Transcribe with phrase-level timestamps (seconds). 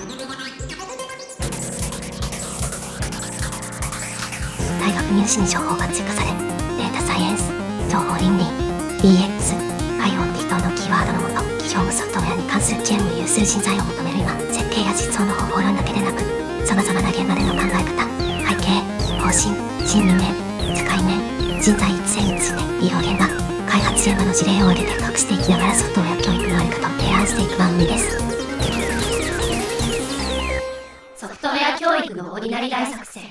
[0.00, 0.08] 大
[4.94, 6.32] 学入試に情報がチェックされ
[6.78, 7.52] データサイエンス
[7.92, 8.44] 情報倫理
[9.04, 9.60] DX
[10.00, 16.22] IoT 等のキーワードのもと企業務ソフトウェアに関する知恵を有数人材を求める今設計や実装の方法論だけでなく
[16.66, 18.08] さまざまな現場での考え方
[18.48, 18.80] 背景
[19.20, 19.52] 方針
[19.84, 20.32] 心理面
[20.80, 23.28] 使い面人材育成について医療現場
[23.68, 28.29] 開発現場の事例を挙げて隠していきながらソフトウェア教育のあり方を提案していく番組です
[32.10, 33.22] ウェア教育のオリナリ大作戦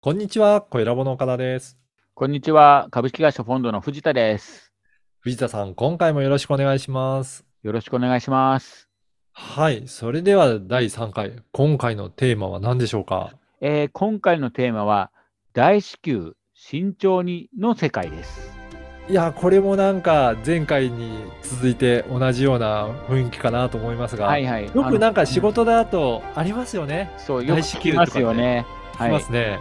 [0.00, 1.78] こんにちは、小ラボの岡田です。
[2.14, 2.88] こんにちは。
[2.90, 4.72] 株式会社フォンドの藤田です。
[5.20, 7.46] 藤田さん、今回もよろしくお願いします。
[7.62, 8.88] よろしくお願いします。
[9.32, 13.32] はい、それでは第3回、今回のテーマは何でしょうか？
[13.62, 15.10] えー今回のテーマは、
[15.54, 18.61] 大至急、慎重にの世界です。
[19.08, 24.66] いや、これもなんか前回に続いて同じような雰囲気かなと思いますが、はいはい。
[24.66, 27.10] よくなんか仕あ事だとありますよね。
[27.14, 28.64] のそう、よく聞きますよね。
[28.94, 29.58] しますね。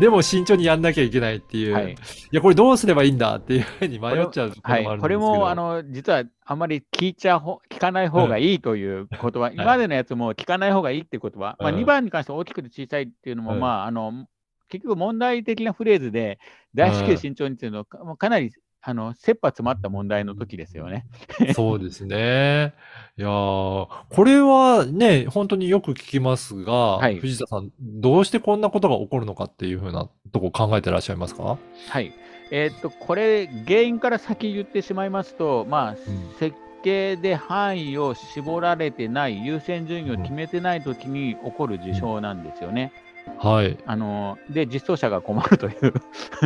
[0.00, 1.92] でも慎重にやんなきゃいけないっていう、はい。
[1.92, 1.96] い、
[2.32, 11.76] や、これどうすればいいんだっていうふうに迷っちゃうとこはい、ろもあるんですけど、これもあの実はあまり聞いちゃほ聞かない方がいいという言葉、今までのやつも聞かない方がいいっていう言葉、まあ、うん。
[11.76, 14.26] 2番に関しては大きくて小さいっていうのも、うんまあ、あの
[14.68, 16.38] 結局問題的なフレーズで、
[16.74, 18.50] 大至急慎重にっていうのは、かもうかなり
[18.86, 21.06] あの切羽詰まった問題の時ですよね。
[21.54, 22.74] そうですね。
[23.16, 31.58] いやーこれはね、本当によく聞きますが、はい藤田さん、どうしてこんなことが起こるのかっていうふうなとこ考えてらっしゃいますか？
[31.88, 32.12] はい。
[32.50, 35.96] えーっと、これ、原因から先言ってしまいますと、まあ、
[36.38, 42.92] 設計で範囲を絞られてない、優先順位を決めてないときに起こる事象なんですよね。
[43.38, 43.76] はい。
[43.86, 45.94] あので、実装者が困るという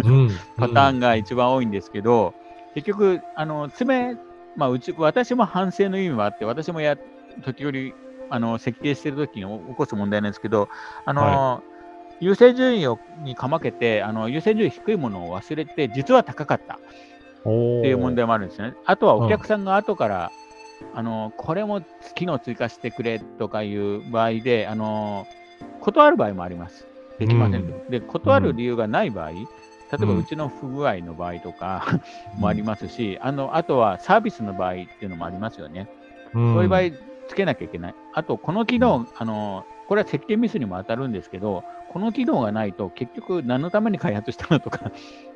[0.04, 0.30] うん。
[0.56, 2.34] パターンが一番多いんですけど、
[2.74, 4.16] 結局、あの詰め、
[4.56, 6.96] まあ、うち私も反省の意味もあって、私もや
[7.42, 7.94] 時折
[8.30, 10.68] あの設計してる時に起こす問題なんですけど、
[11.04, 11.62] あの
[12.20, 16.78] 優先順位をにかまけてあの、優先順位低いものを忘れて、実は高かった。
[17.44, 18.16] おっていう問題。
[18.16, 18.74] 題もあるんですよね。
[18.84, 20.32] あとはお客さんが後から、
[20.94, 21.82] あのこれも
[22.14, 25.26] 機能追加してくれとかいう場合で、あの
[25.80, 26.86] 断る場合もあります。
[27.18, 29.46] できませんと、で、断る理由がない場合、例え
[29.96, 32.00] ばうんうちの不具合の場合とか
[32.36, 35.88] もありますし、あのあとはサービスの場合っていうのもありますよね。
[36.34, 36.80] うんそういう場合、
[37.28, 37.94] つけなきゃいけない。
[38.14, 44.92] あと、この機能、あのこれは設計ミスにも当たるんですけど、この機能がないと、結局、何のために開発したのとか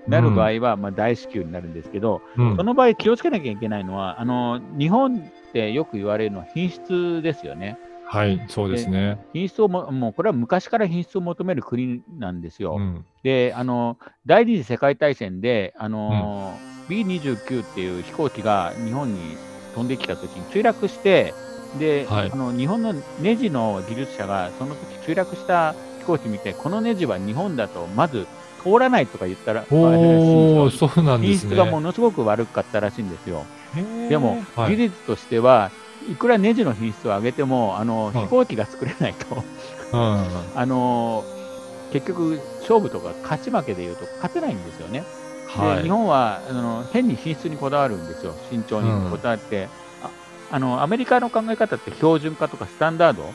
[0.06, 7.78] なる場合は、まあ、大至急になるんですけど、うんその場合、気をつけなきゃいけないのは、あの日本ってよく言われるのは品質ですよね。
[8.12, 9.24] はい、そうですね。
[9.32, 12.76] 品質をも、もうこれは昔から品質を求める国なんですよ。
[12.76, 13.06] うん。
[13.22, 13.96] で、あの
[14.26, 16.54] 第二次世界大戦で、あの
[16.90, 19.38] B29 っていう飛行機が日本に
[19.74, 21.32] 飛んできたときに墜落して、
[21.78, 22.92] で、はいあの日本の
[23.22, 28.26] ネジの技術者がその時墜落した飛行機見て、このネジは日本だとまず
[28.62, 31.48] 通らないとか言ったら、おー、そうなんですね。
[31.48, 33.46] 品質がものすごく悪かったらしいんですよ。
[34.10, 35.70] でも、はい技術としては、
[36.10, 38.14] いくらネジの品質を上げても、あのはい。
[38.24, 39.44] 飛行機が作れないと、
[39.92, 41.24] うんあの
[41.92, 45.04] 結局、勝負とか勝ち負けでいうと勝てないんですよね。
[45.48, 45.76] はい。
[45.76, 49.68] で日本はあの変に品質にこだわるんですよ、慎重にこだわって、
[50.02, 50.10] あ
[50.50, 53.32] あのアメリカの考え方って標準化とかスタンダード、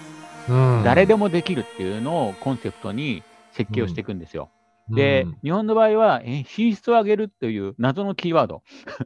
[0.50, 0.84] うん。
[0.84, 4.50] 誰でもできるっていうのをコンセプトに設計をしていくんですよ。
[4.90, 5.38] で、うん。
[5.44, 8.64] 日本の場合はえ品質を上げるという謎のキーワード、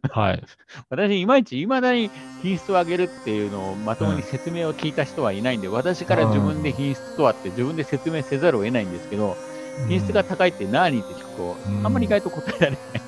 [0.09, 0.43] はい。
[0.89, 9.39] 私、いまいちいまだに品質を上げるっていうのをまともに説明を聞いた人はいないんで、私から自分で品質とはって自分で説明せざるを得ないんですけど、
[9.87, 11.85] 品質が高いって何って聞くと、うん。
[11.85, 13.03] あんまり意外と答えられない。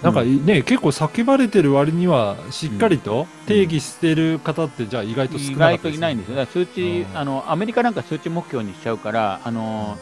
[0.00, 6.36] なんかね、結構叫ばれてる割には、しっかりと定義してる方って、じゃあ意外と少意なかった外といないんですよ。
[6.36, 7.16] だから数値、うん。
[7.16, 10.00] あの、アメリカなんか数値目標にしちゃうから、あの、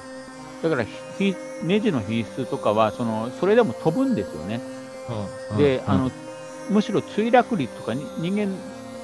[0.63, 4.61] だからひネジの品質とかは、その、それでも飛ぶんですよね。
[5.53, 5.59] うん。
[5.59, 5.91] で、うん。
[5.91, 6.11] あの、
[6.71, 8.59] むしろ墜落率とかに人間、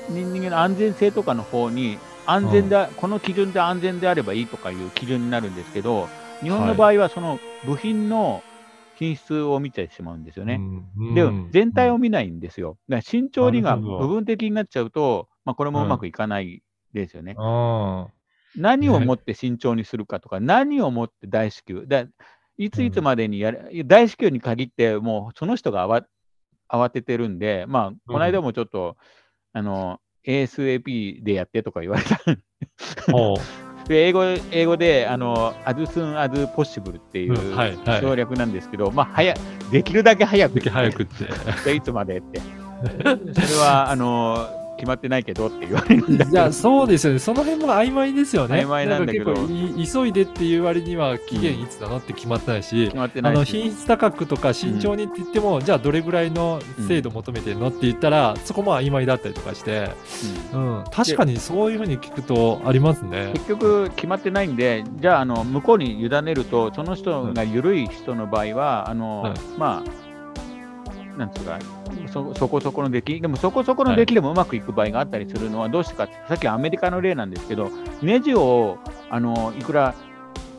[0.09, 6.09] 人間の安全性とかの方に、安全だ、この基準で安全であればいいとかいう基準になるんですけど、
[6.43, 8.43] 日本の場合はその部品の
[8.97, 10.61] 品質を見てしまうんですよね。
[11.15, 12.77] で全体を見ないんですよ。
[12.89, 16.63] だから慎重にが部分的になっちゃうと、まあ、これもうまくいかない
[16.93, 17.37] ですよね。
[18.57, 21.85] あ何をもって慎重にするかとか、何をもって大至急。
[21.87, 22.05] だ
[22.57, 26.05] いついつまでにやる、大至急に限って、もうその人が慌
[26.69, 28.97] 慌ててるんで、まあ、この間もちょっと、
[29.53, 32.21] あの、ASAP でやってとか言われた。
[33.85, 39.35] で英語英語で、あの、as soon as possible っていううんはいはい省略なんですけど、まあ、早
[39.71, 40.51] できるだけ早う。
[40.51, 41.27] くでき早くって。
[41.67, 42.41] でいつまでって。
[43.35, 47.19] それは、あの、決まってないけどって言われるんだけいや、ど、そうですよね。
[47.19, 48.61] その辺も曖昧ですよね。
[48.61, 49.35] 曖昧なんだけど。
[49.35, 53.63] 急いでっていう割には期限いつなのって決まってないし決、まってあのないし。
[53.63, 59.91] 品質高くとか慎重にって言っても、じゃあどれぐらいの精度求めてるのって言ったら、そこも曖昧だったりとかして、
[60.53, 60.79] うん。
[60.79, 63.31] うん、確かにそういうふうに聞くとありますね。
[63.35, 70.04] 結局決まってないんで、じゃああの向こうに委ねると、その人が緩い人の場合は、あのはいまあ、
[71.17, 71.59] なんつうか
[72.13, 77.71] そ、そこそこの出来、でもそこそこの出来でもうまくいく場合があったりするのは、どうしてかって、さっきアメリカの例なんですけど、
[78.03, 78.79] ネジを
[79.11, 79.95] あのいくら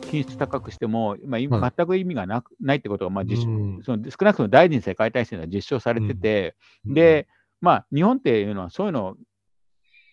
[0.06, 3.82] 品質高くしても、まあ、今は全く意味がなくないってことが、まあ実うん。
[3.82, 6.54] その少なくとも第二次世界大戦では実証されてて、
[6.86, 7.26] で、
[7.60, 9.16] まあ、日本っていうのはそういうのを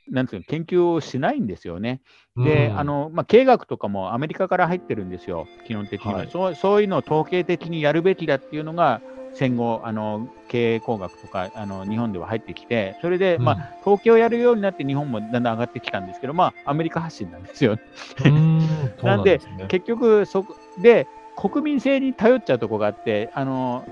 [0.09, 2.01] なんていうの研究をしないんですよね。
[2.35, 2.79] で、うん。
[2.79, 6.29] あのまあ、経営学とかもアメリカから入ってるんですよ、基本的には、はい。
[6.29, 6.55] そう。
[6.55, 9.01] そういうのを統計的にやるべきだっていうのが、
[9.33, 17.77] 戦後、あの経営工学とかあの日本では入ってきて、それで、まあ、統計をやるようになって、日本もだんだん上がってきたんですけど、まあ、アメリカ発信なんですよ。
[19.03, 23.85] なんですね結局そこ、で、国民性に頼っちゃうとこがあって、あの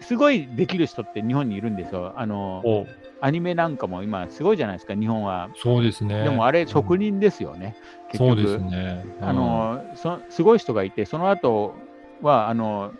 [0.00, 2.14] すごいできる人って日本にいるんですよ。
[2.16, 2.86] あのお
[3.22, 5.50] アニメなんかも今、すごいじゃないですか、日本は。
[5.54, 6.24] そうですね。
[6.24, 7.76] でもあれ、職人ですよね、
[8.10, 8.42] 結局。
[8.42, 9.04] そうですね。
[9.20, 11.74] あのそすごい人がいて、その後
[12.22, 12.92] はあの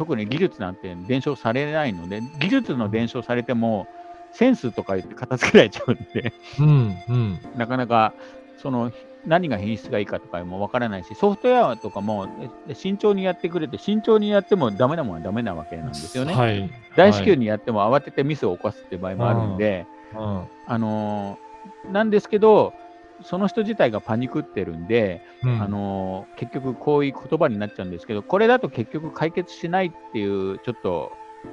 [0.00, 3.86] 特に技術なんて伝承されないので、技術の伝承されても、
[4.32, 8.14] センスとか言って片付けられちゃうんで、うん、うん、なかなか
[8.62, 8.92] その
[9.26, 12.28] 何が品質がいいかとかもわからないし、ソフトウェアとかも
[12.66, 16.32] え慎重にやってくれて、慎重にやってもダメなものはダメなわけなんですよね。
[16.32, 16.70] はい。
[16.96, 20.44] 大至急にやっても慌ててミスを起こすっていう場合もあるんで、うん。
[20.66, 22.72] あのーなんですけど、
[23.22, 25.62] その人自体がパニクってるんで、うん。
[25.62, 31.12] あのー結局こういう言葉になっちゃうんですけど、これだと結局解決しないっていう、ちょっと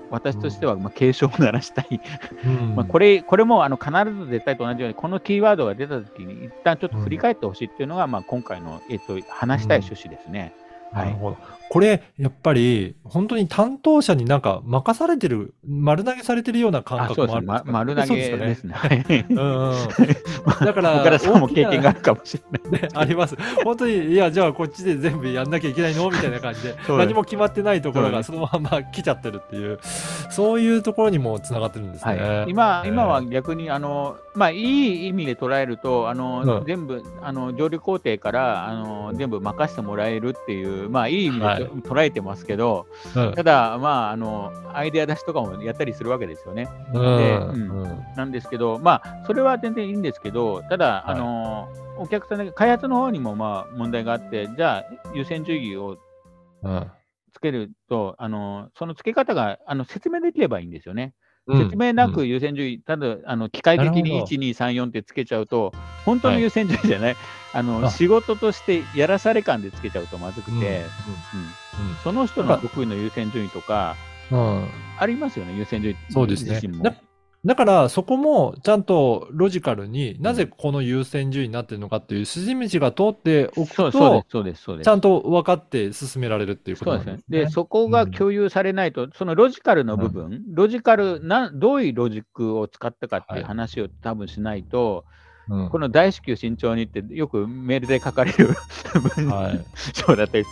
[0.10, 2.02] 私としてはまあ警鐘を鳴らしたい、
[2.46, 2.75] うん。
[2.75, 10.54] まあこれこれもあの必ず絶対と同じように、このキーワードが出たときに、一旦ちょっと振り返ってほしいっていうのが、まあ、今回の、えっと、話したい趣旨ですね。
[10.92, 11.06] はい。
[11.08, 11.38] なるほど。
[11.69, 17.28] これ、やっぱり、本当に担当者になんか任されてる、丸投げされてるような感あ、覚。
[17.28, 18.75] もあるんですかま丸投げですね。
[20.62, 22.81] だから、 岡田も経験があるかもしれない。
[22.84, 23.36] ね、あります。
[23.64, 26.10] 本当に、いや、じゃあこっちで全部やんなきゃいけないの？
[26.10, 29.80] みたいな感じで、 何も決まってないところがそのまま来ちゃってるっていう、
[30.30, 32.16] そういうところにもつながってるんですね。
[32.16, 36.66] はい、今えー今は逆にあの、まあ、いい意味で捉えると、あのうん。
[36.66, 41.71] 全部あの上流工程からあの全部任せてもらえるっていう、まあ、いい意味ではい。
[41.81, 46.69] 捉えてますけど、うんただ、まああの、アイデア出しとかもやったりするわけですよね。
[46.94, 47.01] うん。
[47.18, 47.81] でうん。
[47.83, 48.06] うん。
[48.15, 51.15] なんですけど、まあ、それは全然いいんですけど、ただ、はい。
[51.15, 54.83] あのお客さんで、開発の方にもまあ問題があって、じゃあ、
[55.13, 55.98] 優先順位を
[56.63, 56.92] うん。
[57.33, 61.13] つけると、あのその付け方があの説明できればいいんですよね。
[61.48, 61.64] うん。
[61.64, 62.14] 説明なうん。
[62.14, 64.26] く優先順位、ただあの機械的になるほど。
[64.26, 65.74] 1、2、3、4ってつけちゃうと、
[66.06, 67.16] 本当の優先順位じゃない、
[67.54, 67.90] あのあ。
[67.90, 70.62] 仕事としてやらされ感でつけちゃうとまずくて、うん。
[70.62, 70.84] うん。
[72.04, 73.96] その人の得意の優先順位とか、
[75.00, 76.56] ありますよね、優先順位そうですね。
[76.56, 76.84] 自身も。
[77.45, 84.86] だだから、そこもちゃんとロジカルになぜこの優先順位になってるのかっていう筋道が通っておくそうそうでとす、、そうです、そうです。
[84.86, 87.12] ちゃんと分かって進められるっていうことそうですね。
[87.12, 87.31] なんです。
[87.31, 87.39] ね。
[87.45, 93.44] で、そこが共有されないと、そのロジカルの部分、ロジカルな、どういうロジックを使ったかっていうはい。
[93.45, 95.06] 話を多分しないと、
[95.50, 95.69] うん。
[95.69, 98.50] この大至急慎重にってよくメールで書かれる
[99.16, 99.66] 文はい。
[99.94, 100.45] 章だったり、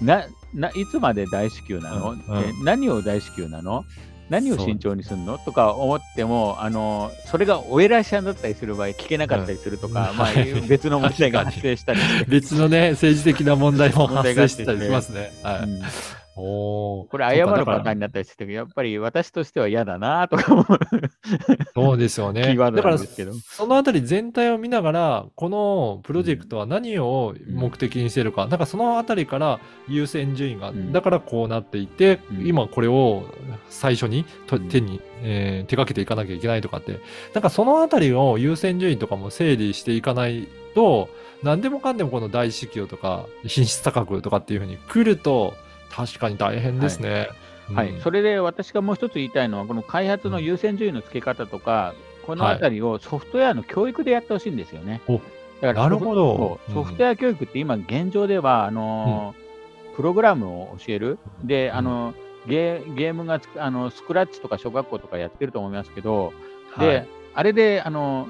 [0.00, 0.24] な
[0.54, 2.18] ないつまで大至急なの、うん。
[2.18, 2.64] でうん。
[2.64, 3.84] 何を大至急なの？
[4.28, 5.38] 何を慎重にするの？
[5.38, 10.60] とか思ってもあの、それがお偉いさんだったりする場合、聞けなかったりするとか、まあ、うんはい。
[10.68, 15.32] 別の問題が発生したり 別のね、政治的な問題も問発生してたりしますね。
[15.42, 15.58] はい。
[15.60, 15.80] うん
[16.40, 17.08] おー。
[17.08, 20.66] これ、謝るパターンになったりしてやっぱり私としては嫌だなとか思う。
[21.74, 22.42] そうですよね。
[22.42, 23.32] キーワードだから、なんですけど。
[23.34, 30.92] そのあたり全体を見ながら、このプロジェクトは何を目的にしてるか、なんかそのあたりから優先順位が、うん。
[30.92, 32.46] だからこうなっていて、うん。
[32.46, 33.24] 今これを
[33.68, 34.68] 最初にとうん。
[34.68, 37.00] 手に、えー手掛けていかなきゃいけないとかって、
[37.34, 41.08] なんかそのあたりを優先順位とかも整理していかないと、
[41.42, 45.54] 何でもかんでもこの大至急とか品質高くとかっていうふうに来ると、
[45.90, 47.28] 確かに大変ですね。
[47.72, 48.00] はい、うん。
[48.00, 51.94] それで私がもう一つ言いたいのは、この開発の優先順位の付け方とか、
[52.26, 55.00] このあたりをソフトウェアの教育でやってほしいんですよね。
[55.08, 55.22] おだか
[55.60, 56.60] らなるほど。
[56.72, 59.48] ソフトウェア教育って今現状では、あのー
[59.98, 61.18] プログラムを教える。
[61.42, 62.14] で、あの
[62.46, 66.32] ゲーゲームがつあのスクラッチとか小学校とかやってると思いますけど、
[66.78, 67.08] で、はい。
[67.34, 68.28] あれであの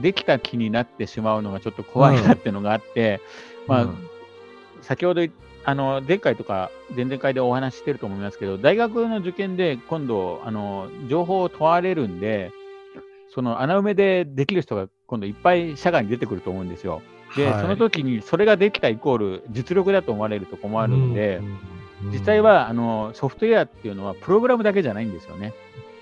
[0.00, 3.20] できた気になってしまうのがちょっと怖いなっていうのがあって、
[3.66, 4.10] まあ、うん
[4.82, 5.22] 先ほど
[5.64, 12.52] あの前回とか前々回でお話ししてると思いますけど、大学の受験で今度、あの情報を問われるんで、
[13.34, 17.02] その穴埋めでできる人が今度いっぱい社会に出てくると思うんですよ。
[17.36, 21.58] で、はいその時にそれができたイコール実力だと思われると困るんで、うん
[22.12, 25.52] 実際、はあのソフトウェアっていうのはプログラムだけじゃないんですよね。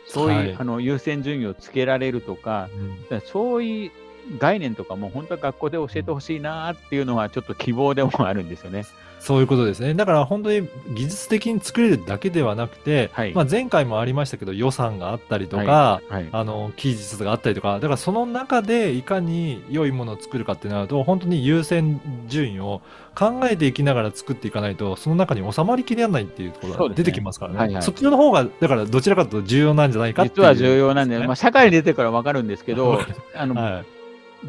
[0.06, 2.68] そういう、はいあの優先順位をつけられるとか、
[3.11, 3.90] うんそういう
[4.38, 8.85] 概念とかも本当は学校で教えてほしいなっていうのはちょっと希望でもあるんですよね。
[9.18, 9.95] そういうことですね。
[9.95, 16.28] だから本当に技術的に作れるだけではなくて、はいまあ、前回もありましたけど予算があったりとか、はい。
[16.30, 22.83] あの期日があったりとか、だからその中でいかに良いものを作るかってなると、本当に優先順位を
[23.16, 27.59] 考えていきながら作っていかないと、その中に収まりきれないっていうところが出てきますからね。
[27.59, 30.37] はいはいそっちの方が、だからどちらかというと重要なんじゃないかっていう。
[30.37, 33.00] 実は重要なんで、ねまあ、社会に出てから分かるんですけど
[33.35, 33.96] あの、はい。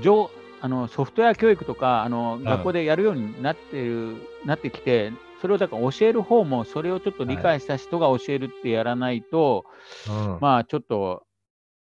[0.01, 0.29] 上
[0.61, 2.43] あのソフトウェア教育とかあのん。
[2.43, 5.11] 学校でやるようになってる、なってきて、
[5.41, 9.65] それをだから教える方も、それをちょっと理解した人が教えるってやらないと、
[10.09, 10.37] うん。
[10.41, 11.23] まあちょっと、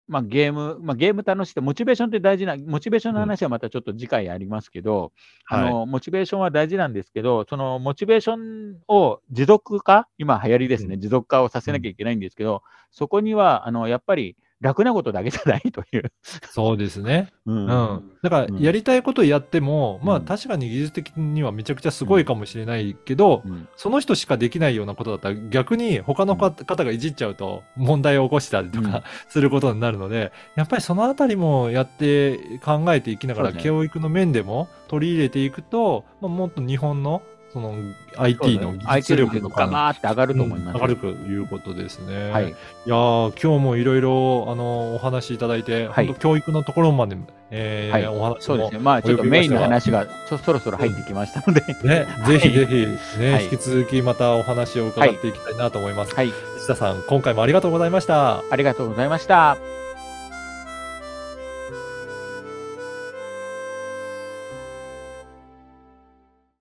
[0.08, 5.14] まあ、ゲーム、まあ、ゲーム楽しくて、モチベーションって大事な、モチベーションの話はまたちょっと次回やりますけど、
[5.48, 11.02] あのモチベーションは大事なんですけど、そのモチベーションを持続化、今流行りですね、うん。
[11.02, 16.12] 持続化をさせなきゃいけないんですけど、そこにはあのやっぱり楽なことだけじゃないという。
[16.50, 17.32] そうですね。
[17.46, 17.58] うん。
[17.58, 18.60] うん、だからうん。
[18.60, 20.26] やりたいことやっても、まあうん。
[20.26, 23.68] 確かに技術的にはめちゃくちゃすごいかもしれないけど、うん。
[23.76, 28.92] その人しかできないようなことだったら逆に他のか方がいじっちゃうと問題を起こしたりとうん。
[28.92, 33.62] かすることになるので、やっぱりそのあたりもやって考えていきながらね。
[33.62, 37.22] 教育の面でも取り入れていくと、まあ、もっと日本の
[37.56, 37.74] その
[38.18, 40.76] IT の技術力とかガマーって上がると思います。
[40.76, 42.30] うん上がるということですね。
[42.30, 42.50] はい。
[42.50, 47.16] いやー今日もいろいろあのお話しいただいて、はい本当教育のところまで、
[47.52, 48.80] えーはいお話もそうですね。
[48.80, 51.62] まあちょっとメインの話がちょそろそろ入ってきましたので。
[51.84, 56.14] ね、ぜひぜひ、ねはい引き続きまたお話を伺っていきたいなと思います。
[56.14, 56.34] はい。
[56.58, 58.44] 石田さん、今回もありがとうございました。
[58.52, 59.85] ありがとうございました。